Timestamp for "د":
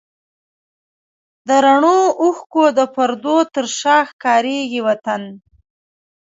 1.47-1.49, 2.77-2.79